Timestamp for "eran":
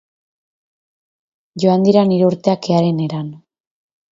3.09-3.29